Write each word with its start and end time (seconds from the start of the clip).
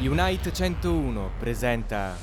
Unite 0.00 0.52
101 0.52 1.30
presenta 1.40 2.14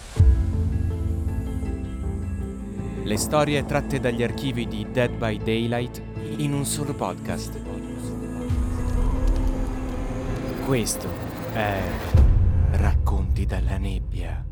le 3.04 3.18
storie 3.18 3.66
tratte 3.66 4.00
dagli 4.00 4.24
archivi 4.24 4.66
di 4.66 4.88
Dead 4.90 5.14
by 5.18 5.38
Daylight 5.44 6.02
in 6.38 6.54
un 6.54 6.64
solo 6.64 6.94
podcast. 6.94 7.62
Questo 10.66 11.10
è 11.54 11.82
Racconti 12.72 13.46
dalla 13.46 13.78
nebbia. 13.78 14.46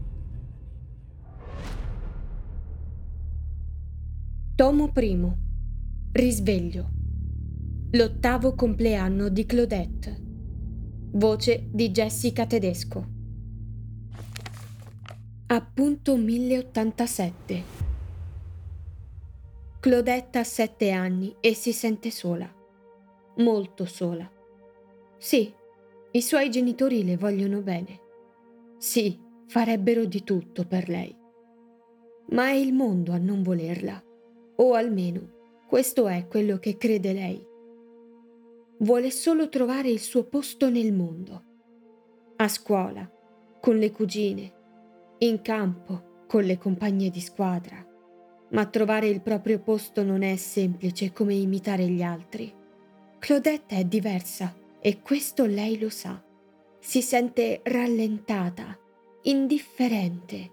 Tomo 4.54 4.92
I. 4.94 5.32
Risveglio. 6.12 6.90
L'ottavo 7.92 8.54
compleanno 8.54 9.30
di 9.30 9.46
Claudette. 9.46 10.22
Voce 11.14 11.70
di 11.72 11.90
Jessica 11.90 12.46
Tedesco. 12.46 13.13
Appunto 15.54 16.18
1087. 16.18 17.64
Claudette 19.80 20.40
ha 20.40 20.44
sette 20.44 20.90
anni 20.90 21.36
e 21.42 21.54
si 21.54 21.72
sente 21.72 22.10
sola. 22.10 22.52
Molto 23.36 23.86
sola. 23.86 24.28
Sì, 25.20 25.54
i 26.10 26.22
suoi 26.24 26.50
genitori 26.50 27.06
le 27.06 27.18
vogliono 27.18 27.62
bene. 27.62 28.00
Sì, 28.80 29.20
farebbero 29.46 30.06
di 30.06 30.24
tutto 30.24 30.66
per 30.66 30.90
lei. 30.90 31.16
Ma 32.30 32.48
è 32.48 32.54
il 32.54 32.74
mondo 32.74 33.12
a 33.12 33.20
non 33.20 33.44
volerla. 33.44 34.04
O 34.56 34.74
almeno, 34.74 35.22
questo 35.68 36.08
è 36.08 36.26
quello 36.28 36.58
che 36.58 36.78
crede 36.78 37.14
lei 37.14 37.46
vuole 38.80 39.12
solo 39.12 39.50
trovare 39.50 39.90
il 39.90 40.00
suo 40.00 40.24
posto 40.24 40.72
nel 40.72 40.94
mondo. 40.94 41.44
A 42.38 42.48
scuola, 42.48 43.08
con 43.62 43.78
le 43.78 43.92
cugine, 43.92 44.62
in 45.24 45.42
campo, 45.42 46.26
con 46.28 46.44
le 46.44 46.58
compagne 46.58 47.10
di 47.10 47.22
squadra. 47.22 47.86
Ma 48.50 48.66
trovare 48.66 49.08
il 49.08 49.22
proprio 49.22 49.60
posto 49.60 50.04
non 50.04 50.22
è 50.22 50.36
semplice 50.36 51.14
come 51.14 51.34
imitare 51.34 51.88
gli 51.88 52.02
altri. 52.02 52.54
Claudette 53.20 53.78
è 53.78 53.86
diversa 53.86 54.54
e 54.82 55.02
questo 55.02 55.46
lei 55.46 55.80
lo 55.80 55.90
sa. 55.90 56.22
Si 56.80 57.02
sente 57.02 57.62
rallentata, 57.64 58.78
indifferente. 59.24 60.52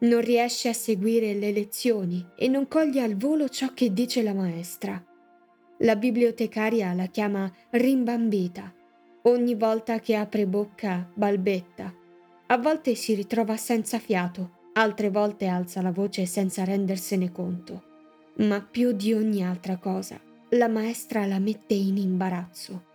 Non 0.00 0.20
riesce 0.20 0.68
a 0.68 0.72
seguire 0.72 1.34
le 1.34 1.52
lezioni 1.52 2.26
e 2.36 2.48
non 2.48 2.66
coglie 2.66 3.02
al 3.02 3.16
volo 3.16 3.48
ciò 3.48 3.72
che 3.74 3.92
dice 3.92 4.22
la 4.22 4.34
maestra. 4.34 5.02
La 5.78 5.94
bibliotecaria 5.94 6.92
la 6.94 7.06
chiama 7.06 7.50
rimbambita. 7.70 8.74
Ogni 9.22 9.54
volta 9.54 10.00
che 10.00 10.16
apre 10.16 10.46
bocca 10.46 11.08
balbetta. 11.14 11.94
A 12.50 12.58
volte 12.58 12.96
si 12.96 13.14
ritrova 13.14 13.56
senza 13.56 14.00
fiato, 14.00 14.70
altre 14.72 15.08
volte 15.08 15.46
alza 15.46 15.80
la 15.82 15.92
voce 15.92 16.26
senza 16.26 16.64
rendersene 16.64 17.30
conto. 17.30 17.84
Ma 18.38 18.60
più 18.60 18.90
di 18.90 19.12
ogni 19.12 19.44
altra 19.44 19.76
cosa, 19.76 20.20
la 20.50 20.66
maestra 20.66 21.26
la 21.26 21.38
mette 21.38 21.74
in 21.74 21.96
imbarazzo. 21.96 22.86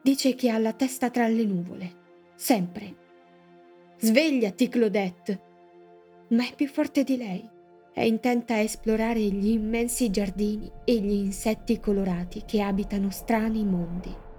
Dice 0.00 0.34
che 0.34 0.48
ha 0.48 0.56
la 0.56 0.72
testa 0.72 1.10
tra 1.10 1.28
le 1.28 1.44
nuvole, 1.44 1.94
sempre. 2.34 2.96
Svegliati, 3.98 4.68
Claudette! 4.70 5.40
Ma 6.28 6.48
è 6.48 6.54
più 6.54 6.66
forte 6.66 7.04
di 7.04 7.18
lei. 7.18 7.46
È 7.92 8.00
intenta 8.00 8.54
a 8.54 8.60
esplorare 8.60 9.20
gli 9.20 9.50
immensi 9.50 10.08
giardini 10.08 10.70
e 10.86 10.94
gli 10.94 11.12
insetti 11.12 11.78
colorati 11.78 12.44
che 12.46 12.62
abitano 12.62 13.10
strani 13.10 13.66
mondi. 13.66 14.30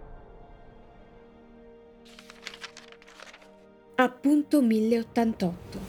Appunto 4.03 4.61
1088 4.61 5.79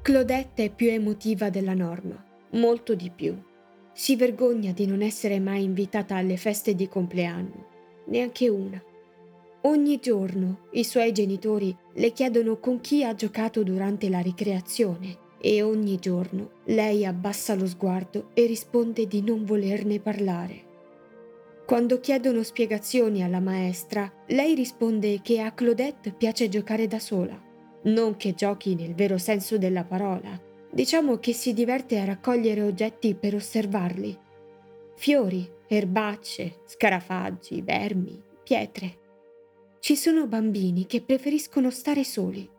Claudette 0.00 0.64
è 0.64 0.70
più 0.70 0.88
emotiva 0.88 1.50
della 1.50 1.74
norma, 1.74 2.16
molto 2.52 2.94
di 2.94 3.10
più. 3.14 3.36
Si 3.92 4.16
vergogna 4.16 4.72
di 4.72 4.86
non 4.86 5.02
essere 5.02 5.38
mai 5.38 5.64
invitata 5.64 6.16
alle 6.16 6.38
feste 6.38 6.74
di 6.74 6.88
compleanno, 6.88 7.66
neanche 8.06 8.48
una. 8.48 8.82
Ogni 9.64 9.98
giorno 10.00 10.60
i 10.70 10.84
suoi 10.84 11.12
genitori 11.12 11.76
le 11.92 12.12
chiedono 12.12 12.58
con 12.58 12.80
chi 12.80 13.04
ha 13.04 13.14
giocato 13.14 13.62
durante 13.62 14.08
la 14.08 14.20
ricreazione 14.20 15.18
e 15.38 15.60
ogni 15.60 15.98
giorno 15.98 16.52
lei 16.64 17.04
abbassa 17.04 17.54
lo 17.54 17.66
sguardo 17.66 18.30
e 18.32 18.46
risponde 18.46 19.06
di 19.06 19.20
non 19.20 19.44
volerne 19.44 20.00
parlare. 20.00 20.63
Quando 21.66 22.00
chiedono 22.00 22.42
spiegazioni 22.42 23.22
alla 23.22 23.40
maestra, 23.40 24.10
lei 24.28 24.54
risponde 24.54 25.20
che 25.22 25.40
a 25.40 25.52
Claudette 25.52 26.12
piace 26.12 26.48
giocare 26.48 26.86
da 26.86 26.98
sola. 26.98 27.40
Non 27.84 28.16
che 28.16 28.34
giochi 28.34 28.74
nel 28.74 28.94
vero 28.94 29.18
senso 29.18 29.58
della 29.58 29.84
parola, 29.84 30.40
diciamo 30.70 31.18
che 31.18 31.32
si 31.32 31.52
diverte 31.52 31.98
a 31.98 32.04
raccogliere 32.04 32.62
oggetti 32.62 33.14
per 33.14 33.34
osservarli. 33.34 34.18
Fiori, 34.96 35.50
erbacce, 35.66 36.60
scarafaggi, 36.66 37.62
vermi, 37.62 38.22
pietre. 38.42 38.98
Ci 39.80 39.96
sono 39.96 40.26
bambini 40.26 40.86
che 40.86 41.02
preferiscono 41.02 41.70
stare 41.70 42.04
soli 42.04 42.50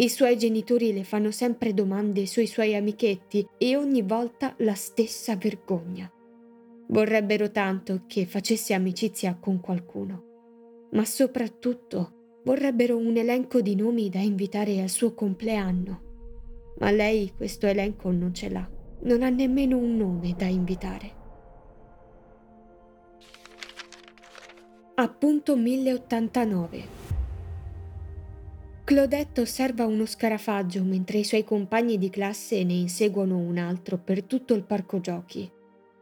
i 0.00 0.08
suoi 0.08 0.38
genitori 0.38 0.92
le 0.92 1.02
fanno 1.02 1.32
sempre 1.32 1.74
domande 1.74 2.24
sui 2.26 2.46
suoi 2.46 2.76
amichetti 2.76 3.44
e 3.58 3.76
ogni 3.76 4.02
volta 4.02 4.54
la 4.58 4.74
stessa 4.74 5.34
vergogna. 5.34 6.08
Vorrebbero 6.88 7.50
tanto 7.50 8.04
che 8.06 8.24
facesse 8.24 8.72
amicizia 8.72 9.36
con 9.38 9.60
qualcuno, 9.60 10.88
ma 10.92 11.04
soprattutto 11.04 12.40
vorrebbero 12.44 12.96
un 12.96 13.16
elenco 13.16 13.60
di 13.60 13.74
nomi 13.74 14.08
da 14.08 14.20
invitare 14.20 14.80
al 14.80 14.88
suo 14.88 15.12
compleanno. 15.12 16.74
Ma 16.78 16.90
lei 16.90 17.32
questo 17.36 17.66
elenco 17.66 18.10
non 18.10 18.32
ce 18.32 18.48
l'ha, 18.48 18.66
non 19.02 19.22
ha 19.22 19.28
nemmeno 19.28 19.76
un 19.76 19.96
nome 19.96 20.34
da 20.36 20.46
invitare. 20.46 21.16
Appunto 24.94 25.56
1089 25.56 27.06
Claudette 28.88 29.42
osserva 29.42 29.84
uno 29.84 30.06
scarafaggio 30.06 30.82
mentre 30.82 31.18
i 31.18 31.24
suoi 31.24 31.44
compagni 31.44 31.98
di 31.98 32.08
classe 32.08 32.64
ne 32.64 32.72
inseguono 32.72 33.36
un 33.36 33.58
altro 33.58 33.98
per 33.98 34.22
tutto 34.22 34.54
il 34.54 34.62
parco 34.62 34.98
giochi. 35.00 35.56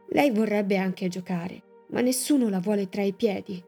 Lei 0.09 0.31
vorrebbe 0.31 0.77
anche 0.77 1.07
giocare, 1.07 1.63
ma 1.89 2.01
nessuno 2.01 2.49
la 2.49 2.59
vuole 2.59 2.89
tra 2.89 3.03
i 3.03 3.13
piedi. 3.13 3.63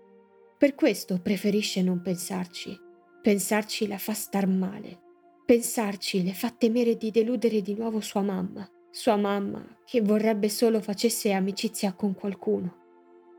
Per 0.58 0.76
questo 0.76 1.20
preferisce 1.22 1.82
non 1.82 2.02
pensarci. 2.02 2.78
Pensarci 3.22 3.88
la 3.88 3.98
fa 3.98 4.14
star 4.14 4.48
male. 4.48 5.00
Pensarci 5.46 6.24
le 6.24 6.34
fa 6.34 6.50
temere 6.52 6.96
di 6.96 7.12
deludere 7.12 7.62
di 7.62 7.76
nuovo 7.76 8.02
sua 8.02 8.22
mamma, 8.22 8.70
sua 8.92 9.16
mamma 9.16 9.80
che 9.86 10.02
vorrebbe 10.02 10.50
solo 10.50 10.80
facesse 10.82 11.32
amicizia 11.32 11.94
con 11.94 12.14
qualcuno. 12.14 12.78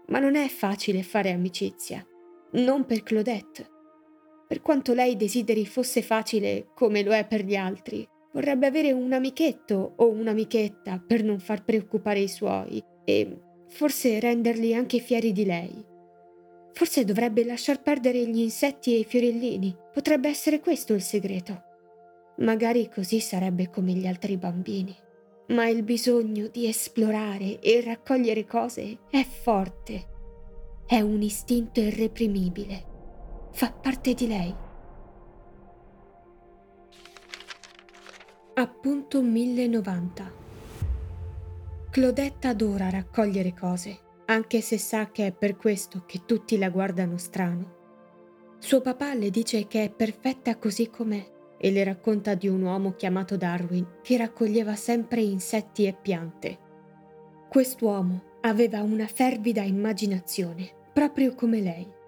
Ma 0.09 0.19
non 0.19 0.35
è 0.35 0.49
facile 0.49 1.03
fare 1.03 1.31
amicizia, 1.31 2.05
non 2.53 2.85
per 2.85 3.03
Claudette 3.03 3.79
per 4.51 4.63
quanto 4.63 4.95
lei 4.95 5.15
desideri 5.15 5.65
fosse 5.65 6.03
facile 6.03 6.71
come 6.75 7.05
lo 7.05 7.13
è 7.13 7.25
per 7.25 7.45
gli 7.45 7.55
altri. 7.55 8.05
Vorrebbe 8.33 8.67
avere 8.67 8.91
un 8.91 9.13
amichetto 9.13 9.93
o 9.95 10.09
un'amichetta 10.11 11.05
per 11.07 11.23
non 11.23 11.39
far 11.39 11.63
preoccupare 11.63 12.19
i 12.19 12.27
suoi 12.27 12.83
e 13.05 13.41
forse 13.69 14.21
renderli 14.21 14.75
anche 14.75 14.99
fieri 14.99 15.33
di 15.33 15.45
lei. 15.45 15.85
Forse 16.73 17.05
dovrebbe 17.05 17.45
lasciar 17.45 17.83
perdere 17.83 18.27
gli 18.27 18.39
insetti 18.39 18.95
e 18.95 18.99
i 18.99 19.05
fiorellini. 19.05 19.77
Potrebbe 19.93 20.29
essere 20.29 20.61
questo 20.61 20.93
il 20.95 21.03
segreto. 21.03 21.63
Magari 22.39 22.89
così 22.89 23.21
sarebbe 23.21 23.71
come 23.71 23.93
gli 23.93 24.07
altri 24.07 24.37
bambini. 24.37 24.97
Ma 25.49 25.67
il 25.67 25.83
bisogno 25.83 26.47
di 26.47 26.69
esplorare 26.69 27.59
e 27.61 27.81
raccogliere 27.81 28.47
cose 28.47 28.99
è 29.11 29.25
forte. 29.25 30.07
È 30.87 31.01
un 31.01 31.21
istinto 31.23 31.81
irreprimibile 31.81 32.91
fa 33.53 33.71
parte 33.73 34.15
di 34.15 34.27
lei. 34.27 34.55
Appunto 38.55 39.23
1090. 39.23 40.33
Claudette 41.91 42.47
adora 42.47 42.89
raccogliere 42.89 43.53
cose, 43.53 43.99
anche 44.27 44.61
se 44.61 44.79
sa 44.79 45.11
che 45.11 45.27
è 45.27 45.33
per 45.33 45.57
questo 45.57 46.05
che 46.07 46.21
tutti 46.25 46.57
la 46.57 46.71
guardano 46.71 47.17
strano. 47.17 47.79
Suo 48.59 48.81
papà 48.81 49.15
le 49.15 49.29
dice 49.31 49.67
che 49.67 49.83
è 49.83 49.91
perfetta 49.91 50.57
così 50.57 50.89
com'è 50.89 51.57
e 51.59 51.71
le 51.73 51.83
racconta 51.83 52.35
di 52.35 52.47
un 52.47 52.63
uomo 52.63 52.95
chiamato 52.95 53.37
Darwin 53.37 53.99
che 54.03 54.17
raccoglieva 54.17 54.77
sempre 54.77 55.21
insetti 55.21 55.85
e 55.85 55.93
piante. 56.01 56.59
Quest'uomo 57.49 58.23
aveva 58.43 58.83
una 58.83 59.09
fervida 59.09 59.63
immaginazione, 59.63 60.71
proprio 60.93 61.35
come 61.35 61.61
lei 61.61 61.99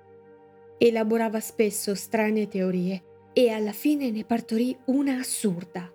elaborava 0.79 1.39
spesso 1.39 1.95
strane 1.97 2.47
teorie 2.49 3.03
e 3.33 3.51
alla 3.51 3.73
fine 3.73 4.11
ne 4.11 4.25
partorì 4.25 4.77
una 4.87 5.19
assurda. 5.19 5.92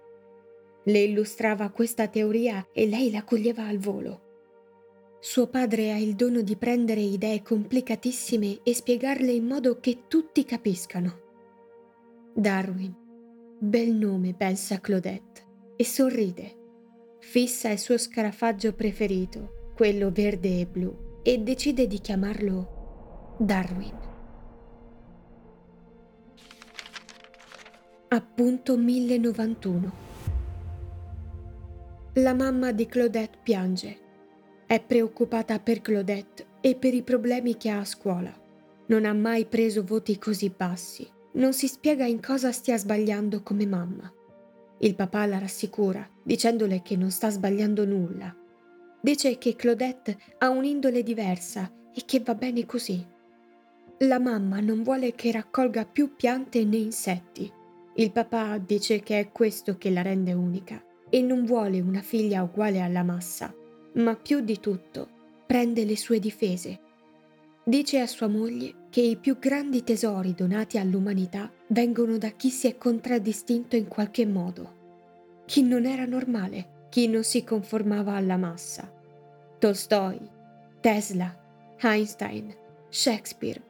Le 0.87 0.99
illustrava 0.99 1.69
questa 1.69 2.07
teoria 2.07 2.65
e 2.71 2.87
lei 2.87 3.11
la 3.11 3.25
coglieva 3.25 3.67
al 3.67 3.77
volo. 3.77 4.21
Suo 5.19 5.47
padre 5.47 5.91
ha 5.91 5.97
il 5.97 6.15
dono 6.15 6.39
di 6.39 6.55
prendere 6.55 7.01
idee 7.01 7.41
complicatissime 7.41 8.59
e 8.63 8.73
spiegarle 8.73 9.33
in 9.33 9.45
modo 9.45 9.81
che 9.81 10.03
tutti 10.07 10.45
capiscano. 10.45 11.19
Darwin. 12.33 12.95
Bel 13.59 13.93
nome, 13.95 14.33
pensa 14.33 14.79
Claudette, 14.79 15.73
e 15.75 15.83
sorride. 15.83 16.55
Fissa 17.19 17.69
il 17.69 17.79
suo 17.79 17.97
scarafaggio 17.97 18.71
preferito, 18.71 19.73
quello 19.75 20.09
verde 20.09 20.61
e 20.61 20.67
blu, 20.67 21.19
e 21.21 21.37
decide 21.39 21.85
di 21.87 21.99
chiamarlo 21.99 23.35
Darwin. 23.39 23.97
Appunto 28.07 28.77
1091. 28.77 30.06
La 32.19 32.33
mamma 32.33 32.71
di 32.71 32.87
Claudette 32.87 33.37
piange. 33.43 33.99
È 34.65 34.81
preoccupata 34.81 35.59
per 35.59 35.81
Claudette 35.81 36.47
e 36.61 36.73
per 36.73 36.95
i 36.95 37.03
problemi 37.03 37.57
che 37.57 37.69
ha 37.69 37.77
a 37.77 37.85
scuola. 37.85 38.33
Non 38.87 39.05
ha 39.05 39.13
mai 39.13 39.45
preso 39.45 39.83
voti 39.83 40.17
così 40.17 40.49
bassi. 40.49 41.07
Non 41.33 41.53
si 41.53 41.67
spiega 41.67 42.05
in 42.05 42.19
cosa 42.19 42.51
stia 42.51 42.75
sbagliando 42.75 43.43
come 43.43 43.67
mamma. 43.67 44.11
Il 44.79 44.95
papà 44.95 45.27
la 45.27 45.37
rassicura, 45.37 46.09
dicendole 46.23 46.81
che 46.81 46.95
non 46.95 47.11
sta 47.11 47.29
sbagliando 47.29 47.85
nulla. 47.85 48.35
Dice 48.99 49.37
che 49.37 49.55
Claudette 49.55 50.17
ha 50.39 50.49
un'indole 50.49 51.03
diversa 51.03 51.71
e 51.93 52.01
che 52.03 52.21
va 52.21 52.33
bene 52.33 52.65
così. 52.65 53.05
La 53.99 54.17
mamma 54.17 54.59
non 54.59 54.81
vuole 54.81 55.13
che 55.13 55.31
raccolga 55.31 55.85
più 55.85 56.15
piante 56.15 56.65
né 56.65 56.77
insetti 56.77 57.53
il 57.99 58.11
papà 58.11 58.59
dice 58.59 58.99
che 58.99 59.19
è 59.19 59.31
questo 59.31 59.75
che 59.79 59.89
la 59.89 60.03
rende 60.03 60.31
unica 60.31 60.79
e 61.09 61.21
non 61.21 61.45
vuole 61.45 61.79
una 61.79 62.01
figlia 62.01 62.43
uguale 62.43 62.81
alla 62.81 63.03
massa, 63.03 63.53
ma 63.93 64.15
più 64.15 64.41
di 64.41 64.59
tutto 64.59 65.07
prende 65.45 65.85
le 65.85 65.97
sue 65.97 66.19
difese. 66.19 66.79
Dice 67.63 67.99
a 67.99 68.07
sua 68.07 68.27
moglie 68.27 68.87
che 68.89 69.01
i 69.01 69.17
più 69.17 69.39
grandi 69.39 69.83
tesori 69.83 70.33
donati 70.33 70.77
all'umanità 70.77 71.51
vengono 71.67 72.17
da 72.17 72.29
chi 72.29 72.49
si 72.49 72.67
è 72.67 72.77
contraddistinto 72.77 73.75
in 73.75 73.87
qualche 73.87 74.25
modo, 74.25 74.75
chi 75.45 75.63
non 75.63 75.85
era 75.85 76.05
normale, 76.05 76.87
chi 76.89 77.07
non 77.07 77.23
si 77.23 77.43
conformava 77.43 78.13
alla 78.13 78.37
massa. 78.37 78.91
Tolstoi, 79.59 80.19
Tesla, 80.79 81.35
Einstein, 81.81 82.53
Shakespeare. 82.89 83.61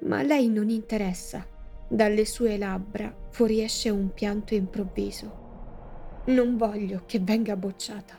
Ma 0.00 0.18
a 0.18 0.22
lei 0.22 0.48
non 0.48 0.68
interessa 0.68 1.46
dalle 1.88 2.24
sue 2.24 2.58
labbra 2.58 3.14
fuoriesce 3.30 3.90
un 3.90 4.12
pianto 4.12 4.54
improvviso. 4.54 5.43
Non 6.26 6.56
voglio 6.56 7.02
che 7.06 7.18
venga 7.18 7.56
bocciata. 7.56 8.18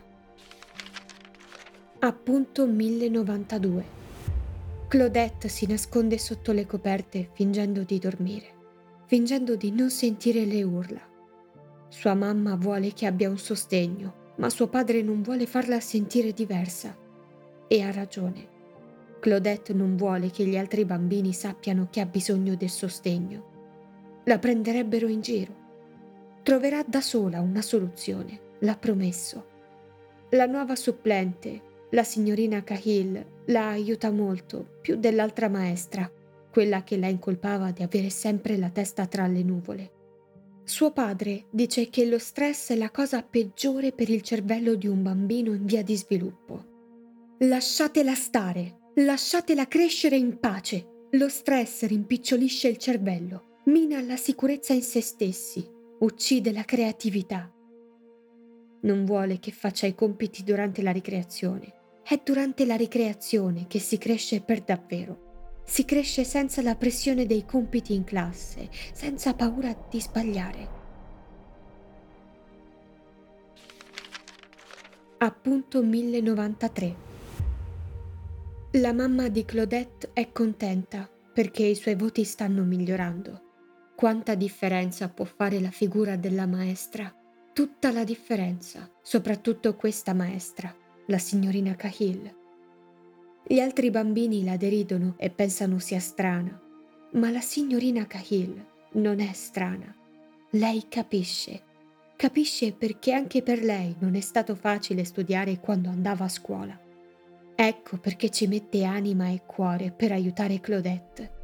Appunto 2.00 2.68
1092. 2.68 3.86
Claudette 4.88 5.48
si 5.48 5.66
nasconde 5.66 6.18
sotto 6.18 6.52
le 6.52 6.66
coperte 6.66 7.30
fingendo 7.34 7.84
di 7.84 7.98
dormire, 7.98 8.48
fingendo 9.06 9.56
di 9.56 9.72
non 9.72 9.90
sentire 9.90 10.46
le 10.46 10.62
urla. 10.64 11.02
Sua 11.88 12.14
mamma 12.14 12.56
vuole 12.56 12.94
che 12.94 13.08
abbia 13.08 13.30
un 13.30 13.38
sostegno, 13.38 14.34
ma 14.38 14.50
suo 14.50 14.68
padre 14.68 15.02
non 15.02 15.22
vuole 15.22 15.48
farla 15.48 15.80
sentire 15.80 16.32
diversa. 16.32 16.96
E 17.68 17.82
ha 17.82 17.92
ragione. 17.92 18.48
Claudette 19.20 19.74
non 19.74 19.96
vuole 19.96 20.30
che 20.30 20.46
gli 20.46 20.58
altri 20.58 20.86
bambini 20.86 21.34
sappiano 21.34 21.88
che 21.90 22.02
ha 22.02 22.06
bisogno 22.06 22.56
del 22.56 22.70
sostegno 22.70 23.54
la 24.28 24.40
prenderebbero 24.40 25.08
in 25.08 25.22
giro. 25.22 25.65
Troverà 26.46 26.84
da 26.86 27.02
sola 27.02 27.42
una 27.42 27.64
soluzione, 27.64 28.40
l'ha 28.60 28.78
promesso. 28.78 29.48
La 30.30 30.46
nuova 30.46 30.76
supplente, 30.76 31.88
la 31.90 32.04
signorina 32.04 32.64
Cahill, 32.64 33.46
la 33.46 33.70
aiuta 33.70 34.12
molto, 34.12 34.78
più 34.80 34.96
dell'altra 34.96 35.50
maestra, 35.50 36.08
quella 36.52 36.84
che 36.84 36.98
la 36.98 37.08
incolpava 37.08 37.72
di 37.72 37.82
avere 37.82 38.12
sempre 38.12 38.58
la 38.58 38.70
testa 38.70 39.08
tra 39.08 39.26
le 39.26 39.42
nuvole. 39.42 39.92
Suo 40.64 40.92
padre 40.92 41.46
dice 41.50 41.90
che 41.90 42.06
lo 42.06 42.20
stress 42.20 42.74
è 42.74 42.76
la 42.76 42.92
cosa 42.92 43.24
peggiore 43.24 43.92
per 43.92 44.12
il 44.12 44.22
cervello 44.22 44.76
di 44.76 44.86
un 44.86 45.02
bambino 45.02 45.52
in 45.52 45.66
via 45.66 45.82
di 45.82 45.98
sviluppo. 45.98 46.64
Lasciatela 47.40 48.14
stare, 48.14 48.92
lasciatela 48.98 49.68
crescere 49.68 50.16
in 50.16 50.38
pace. 50.40 51.08
Lo 51.14 51.28
stress 51.28 51.88
rimpicciolisce 51.88 52.68
il 52.68 52.78
cervello 52.78 53.54
mina 53.66 54.00
la 54.02 54.16
sicurezza 54.16 54.74
in 54.74 54.84
se 54.84 55.02
stessi, 55.02 55.68
uccide 56.00 56.52
la 56.52 56.64
creatività. 56.64 57.50
Non 58.82 59.06
vuole 59.06 59.40
che 59.40 59.52
faccia 59.52 59.88
i 59.88 59.96
compiti 59.96 60.44
durante 60.44 60.82
la 60.82 60.92
ricreazione. 60.92 61.74
È 62.04 62.20
durante 62.24 62.66
la 62.66 62.76
ricreazione 62.76 63.66
che 63.68 63.80
si 63.80 63.98
cresce 63.98 64.42
per 64.42 64.62
davvero. 64.62 65.62
Si 65.66 65.86
cresce 65.86 66.24
senza 66.24 66.62
la 66.62 66.76
pressione 66.76 67.26
dei 67.26 67.46
compiti 67.46 67.96
in 67.96 68.04
classe, 68.04 68.70
senza 68.94 69.34
paura 69.34 69.76
di 69.90 70.00
sbagliare. 70.00 70.84
Appunto 75.18 75.82
1093. 75.82 76.96
La 78.74 78.94
mamma 78.94 79.30
di 79.30 79.46
Claudette 79.46 80.12
è 80.14 80.32
contenta 80.32 81.10
perché 81.34 81.64
i 81.64 81.76
suoi 81.76 81.96
voti 81.96 82.24
stanno 82.26 82.64
migliorando. 82.64 83.45
Quanta 83.96 84.36
differenza 84.36 85.08
può 85.08 85.24
fare 85.24 85.62
la 85.62 85.72
figura 85.72 86.18
della 86.18 86.46
maestra? 86.46 87.16
Tutta 87.54 87.94
la 87.94 88.04
differenza, 88.04 88.92
soprattutto 89.02 89.74
questa 89.78 90.14
maestra, 90.14 90.76
la 91.08 91.18
signorina 91.18 91.76
Cahill. 91.78 92.30
Gli 93.48 93.58
altri 93.58 93.92
bambini 93.92 94.44
la 94.44 94.58
deridono 94.58 95.14
e 95.18 95.30
pensano 95.30 95.80
sia 95.80 96.02
strana, 96.02 96.62
ma 97.14 97.30
la 97.30 97.40
signorina 97.40 98.06
Cahill 98.06 98.62
non 98.96 99.22
è 99.22 99.32
strana. 99.32 99.96
Lei 100.52 100.88
capisce. 100.90 101.64
Capisce 102.18 102.74
perché 102.74 103.14
anche 103.14 103.44
per 103.44 103.64
lei 103.64 103.96
non 104.00 104.16
è 104.16 104.22
stato 104.22 104.56
facile 104.56 105.06
studiare 105.06 105.62
quando 105.62 105.88
andava 105.88 106.26
a 106.26 106.30
scuola. 106.30 106.78
Ecco 107.56 107.98
perché 107.98 108.30
ci 108.30 108.48
mette 108.48 108.84
anima 108.84 109.30
e 109.30 109.44
cuore 109.46 109.92
per 109.92 110.12
aiutare 110.12 110.60
Claudette 110.60 111.35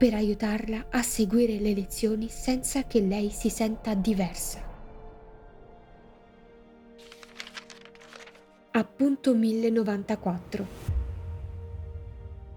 per 0.00 0.14
aiutarla 0.14 0.86
a 0.88 1.02
seguire 1.02 1.58
le 1.58 1.74
lezioni 1.74 2.30
senza 2.30 2.84
che 2.84 3.02
lei 3.02 3.28
si 3.28 3.50
senta 3.50 3.92
diversa. 3.92 4.58
Appunto 8.70 9.34
1094 9.34 10.66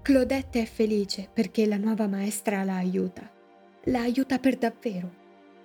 Claudette 0.02 0.62
è 0.62 0.66
felice 0.66 1.28
perché 1.34 1.66
la 1.66 1.76
nuova 1.76 2.08
maestra 2.08 2.64
la 2.64 2.78
aiuta. 2.78 3.30
La 3.88 4.00
aiuta 4.00 4.40
per 4.40 4.56
davvero. 4.56 5.12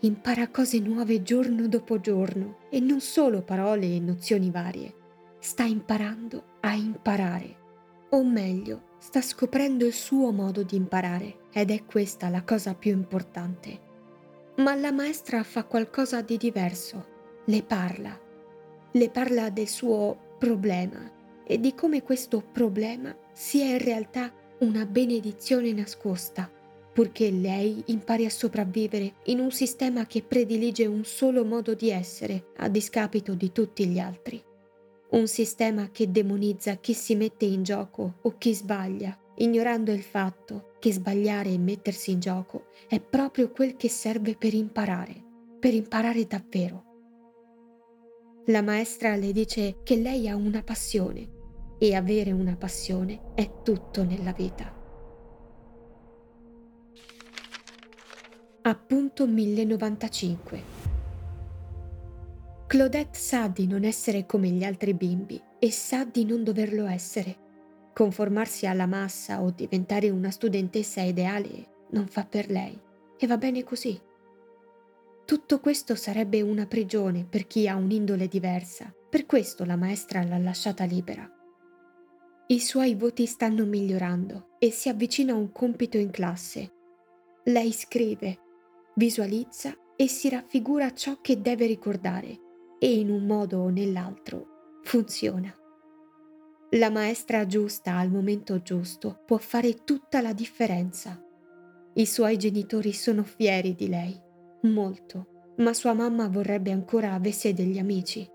Impara 0.01 0.49
cose 0.49 0.81
nuove 0.81 1.23
giorno 1.23 1.69
dopo 1.69 2.01
giorno 2.01 2.57
e 2.71 2.81
non 2.81 2.99
solo 2.99 3.43
parole 3.43 3.87
e 3.87 4.01
nozioni 4.01 4.51
varie. 4.51 4.95
Sta 5.39 5.63
imparando 5.63 6.57
a 6.59 6.75
imparare. 6.75 7.55
O 8.11 8.25
meglio, 8.25 8.97
sta 8.99 9.23
scoprendo 9.23 9.87
il 9.87 9.93
suo 9.93 10.33
modo 10.33 10.65
di 10.65 10.75
imparare 10.75 11.47
ed 11.59 11.73
è 11.73 11.85
questa 11.85 12.29
la 12.29 12.45
cosa 12.45 12.75
più 12.75 12.93
importante. 12.93 13.87
Ma 14.59 14.77
la 14.77 14.93
maestra 14.93 15.43
fa 15.43 15.65
qualcosa 15.65 16.23
di 16.23 16.37
diverso, 16.37 17.07
le 17.47 17.65
parla, 17.65 18.17
le 18.93 19.11
parla 19.11 19.51
del 19.51 19.67
suo 19.67 20.37
problema 20.39 21.11
e 21.45 21.59
di 21.59 21.75
come 21.75 22.05
questo 22.05 22.41
problema 22.41 23.17
sia 23.33 23.65
in 23.65 23.79
realtà 23.79 24.33
una 24.61 24.87
benedizione 24.87 25.73
nascosta, 25.73 26.49
purché 26.93 27.29
lei 27.33 27.83
impari 27.87 28.25
a 28.25 28.31
sopravvivere 28.31 29.15
in 29.25 29.41
un 29.41 29.51
sistema 29.51 30.07
che 30.07 30.23
predilige 30.23 30.87
un 30.87 31.05
solo 31.05 31.45
modo 31.45 31.75
di 31.75 31.91
essere 31.91 32.51
a 32.59 32.69
discapito 32.69 33.35
di 33.35 33.51
tutti 33.51 33.85
gli 33.87 33.99
altri. 33.99 34.41
Un 35.11 35.27
sistema 35.27 35.91
che 35.91 36.09
demonizza 36.09 36.77
chi 36.77 36.93
si 36.95 37.17
mette 37.17 37.47
in 37.47 37.65
gioco 37.65 38.19
o 38.23 38.37
chi 38.39 38.55
sbaglia, 38.55 39.17
ignorando 39.37 39.91
il 39.91 40.03
fatto 40.03 40.68
che 40.79 40.93
sbagliare 40.93 41.51
e 41.51 41.59
mettersi 41.59 42.13
in 42.13 42.21
gioco 42.21 42.67
è 42.89 43.01
proprio 43.01 43.51
quel 43.51 43.77
che 43.77 43.89
serve 43.89 44.37
per 44.37 44.55
imparare, 44.55 45.25
per 45.59 45.75
imparare 45.75 46.27
davvero. 46.27 46.85
La 48.47 48.63
maestra 48.63 49.15
le 49.17 49.33
dice 49.33 49.81
che 49.83 49.97
lei 49.97 50.29
ha 50.29 50.35
una 50.35 50.63
passione 50.63 51.37
e 51.79 51.95
avere 51.95 52.33
una 52.33 52.57
passione 52.57 53.33
è 53.35 53.63
tutto 53.63 54.05
nella 54.05 54.33
vita. 54.33 54.75
Appunto 58.63 59.27
1095 59.27 60.87
Claudette 62.69 63.19
sa 63.19 63.49
di 63.49 63.67
non 63.67 63.85
essere 63.85 64.27
come 64.27 64.51
gli 64.51 64.63
altri 64.63 64.93
bimbi 64.93 65.41
e 65.59 65.71
sa 65.71 66.05
di 66.05 66.27
non 66.27 66.45
doverlo 66.45 66.87
essere. 66.87 67.48
Conformarsi 67.99 68.65
alla 68.65 68.87
massa 68.87 69.43
o 69.43 69.51
diventare 69.51 70.09
una 70.09 70.31
studentessa 70.31 71.01
ideale 71.03 71.87
non 71.91 72.07
fa 72.07 72.25
per 72.25 72.49
lei 72.49 72.81
e 73.19 73.27
va 73.27 73.37
bene 73.37 73.65
così. 73.65 74.01
Tutto 75.25 75.59
questo 75.59 75.97
sarebbe 75.97 76.41
una 76.41 76.67
prigione 76.67 77.27
per 77.29 77.49
chi 77.49 77.67
ha 77.67 77.75
un'indole 77.75 78.29
diversa, 78.29 78.95
per 79.11 79.27
questo 79.27 79.65
la 79.65 79.75
maestra 79.75 80.23
l'ha 80.23 80.39
lasciata 80.39 80.85
libera. 80.85 81.29
I 82.47 82.61
suoi 82.61 82.95
voti 82.95 83.27
stanno 83.27 83.65
migliorando 83.65 84.51
e 84.61 84.71
si 84.71 84.89
avvicina 84.89 85.33
a 85.33 85.37
un 85.37 85.51
compito 85.51 85.99
in 85.99 86.11
classe. 86.11 86.73
Lei 87.47 87.73
scrive 87.73 88.39
visualizza 88.95 89.77
e 89.97 90.07
si 90.07 90.29
raffigura 90.29 90.95
ciò 90.95 91.21
che 91.21 91.41
deve 91.41 91.67
ricordare 91.67 92.39
e 92.79 92.97
in 92.97 93.11
un 93.11 93.27
modo 93.27 93.59
o 93.59 93.71
nell'altro 93.71 94.81
funziona. 94.85 95.53
La 96.73 96.91
maestra 96.91 97.47
giusta 97.47 97.97
al 97.97 98.11
momento 98.11 98.61
giusto 98.61 99.23
può 99.25 99.39
fare 99.39 99.85
tutta 99.85 100.21
la 100.21 100.35
differenza. 100.35 101.19
I 101.95 102.05
suoi 102.05 102.37
genitori 102.37 102.93
sono 102.93 103.23
fieri 103.23 103.75
di 103.75 103.89
lei, 103.89 104.15
molto, 104.65 105.55
ma 105.57 105.73
sua 105.73 105.95
mamma 105.95 106.29
vorrebbe 106.29 106.71
ancora 106.71 107.15
avesse 107.15 107.55
degli 107.55 107.79
amici. 107.79 108.31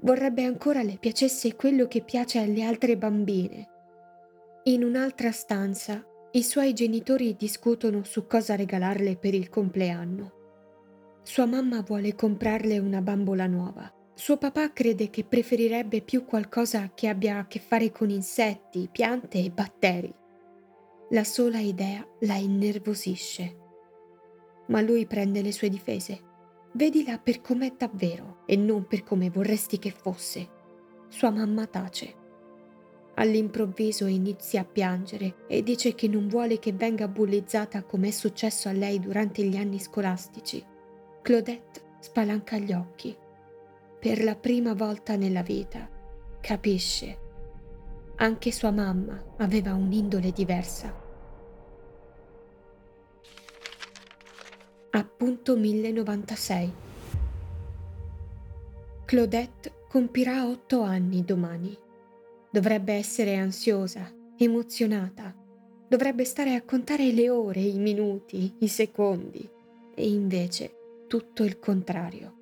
Vorrebbe 0.00 0.42
ancora 0.42 0.82
le 0.82 0.96
piacesse 0.98 1.54
quello 1.54 1.86
che 1.86 2.02
piace 2.02 2.40
alle 2.40 2.64
altre 2.64 2.96
bambine. 2.96 3.68
In 4.64 4.82
un'altra 4.82 5.30
stanza, 5.30 6.04
i 6.32 6.42
suoi 6.42 6.72
genitori 6.72 7.36
discutono 7.36 8.02
su 8.02 8.26
cosa 8.26 8.56
regalarle 8.56 9.16
per 9.16 9.32
il 9.32 9.48
compleanno. 9.48 10.32
Sua 11.22 11.46
mamma 11.46 11.82
vuole 11.82 12.16
comprarle 12.16 12.78
una 12.80 13.00
bambola 13.00 13.46
nuova 13.46 13.95
suo 14.18 14.38
papà 14.38 14.72
crede 14.72 15.10
che 15.10 15.24
preferirebbe 15.24 16.00
più 16.00 16.24
qualcosa 16.24 16.90
che 16.94 17.06
abbia 17.06 17.36
a 17.36 17.46
che 17.46 17.58
fare 17.58 17.92
con 17.92 18.08
insetti, 18.08 18.88
piante 18.90 19.38
e 19.38 19.50
batteri. 19.50 20.12
La 21.10 21.22
sola 21.22 21.58
idea 21.58 22.04
la 22.20 22.36
innervosisce. 22.36 23.56
Ma 24.68 24.80
lui 24.80 25.04
prende 25.04 25.42
le 25.42 25.52
sue 25.52 25.68
difese. 25.68 26.18
Vedila 26.72 27.18
per 27.18 27.42
com'è 27.42 27.74
davvero 27.76 28.38
e 28.46 28.56
non 28.56 28.86
per 28.86 29.04
come 29.04 29.28
vorresti 29.28 29.78
che 29.78 29.90
fosse. 29.90 30.48
Sua 31.08 31.28
mamma 31.28 31.66
tace. 31.66 32.14
All'improvviso 33.16 34.06
inizia 34.06 34.62
a 34.62 34.64
piangere 34.64 35.44
e 35.46 35.62
dice 35.62 35.94
che 35.94 36.08
non 36.08 36.26
vuole 36.26 36.58
che 36.58 36.72
venga 36.72 37.06
bullizzata 37.06 37.82
come 37.82 38.08
è 38.08 38.12
successo 38.12 38.70
a 38.70 38.72
lei 38.72 38.98
durante 38.98 39.42
gli 39.42 39.56
anni 39.56 39.78
scolastici. 39.78 40.64
Claudette 41.20 41.82
spalanca 42.00 42.56
gli 42.56 42.72
occhi 42.72 43.16
per 44.06 44.22
la 44.22 44.36
prima 44.36 44.72
volta 44.72 45.16
nella 45.16 45.42
vita, 45.42 45.90
capisce. 46.40 47.18
Anche 48.18 48.52
sua 48.52 48.70
mamma 48.70 49.20
aveva 49.38 49.74
un'indole 49.74 50.30
diversa. 50.30 50.94
Appunto 54.90 55.56
1096. 55.56 56.72
Claudette 59.06 59.72
compirà 59.88 60.46
otto 60.46 60.82
anni 60.82 61.24
domani. 61.24 61.76
Dovrebbe 62.48 62.92
essere 62.92 63.34
ansiosa, 63.34 64.08
emozionata. 64.36 65.34
Dovrebbe 65.88 66.24
stare 66.24 66.54
a 66.54 66.62
contare 66.62 67.10
le 67.10 67.28
ore, 67.28 67.58
i 67.58 67.80
minuti, 67.80 68.54
i 68.60 68.68
secondi. 68.68 69.50
E 69.96 70.08
invece 70.08 70.76
tutto 71.08 71.42
il 71.42 71.58
contrario 71.58 72.35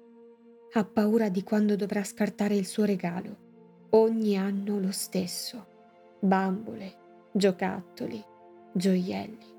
ha 0.77 0.85
paura 0.85 1.29
di 1.29 1.45
quando 1.45 1.77
dovrà 1.77 2.03
scartare 2.03 2.57
il 2.57 2.67
suo 2.67 2.85
regalo. 2.85 3.37
Ogni 3.91 4.37
anno 4.37 4.81
lo 4.81 4.91
stesso. 4.91 5.67
Bambole, 6.19 6.97
giocattoli, 7.31 8.21
gioielli. 8.73 9.53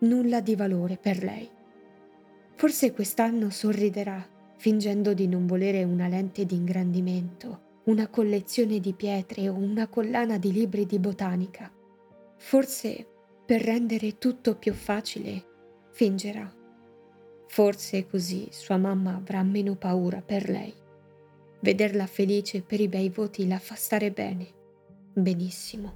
Nulla 0.00 0.42
di 0.42 0.54
valore 0.54 0.98
per 0.98 1.22
lei. 1.22 1.48
Forse 2.56 2.92
quest'anno 2.92 3.48
sorriderà, 3.48 4.22
fingendo 4.58 5.14
di 5.14 5.26
non 5.28 5.46
volere 5.46 5.82
una 5.82 6.08
lente 6.08 6.44
di 6.44 6.56
ingrandimento, 6.56 7.80
una 7.84 8.08
collezione 8.08 8.80
di 8.80 8.92
pietre 8.92 9.48
o 9.48 9.54
una 9.54 9.86
collana 9.86 10.36
di 10.36 10.52
libri 10.52 10.84
di 10.84 10.98
botanica. 10.98 11.72
Forse, 12.36 13.06
per 13.46 13.62
rendere 13.62 14.18
tutto 14.18 14.56
più 14.56 14.74
facile, 14.74 15.42
fingerà 15.90 16.62
Forse 17.54 18.06
così 18.08 18.48
sua 18.50 18.76
mamma 18.78 19.14
avrà 19.14 19.40
meno 19.44 19.76
paura 19.76 20.20
per 20.20 20.50
lei. 20.50 20.74
Vederla 21.60 22.08
felice 22.08 22.62
per 22.62 22.80
i 22.80 22.88
bei 22.88 23.10
voti 23.10 23.46
la 23.46 23.60
fa 23.60 23.76
stare 23.76 24.10
bene. 24.10 24.48
Benissimo. 25.12 25.92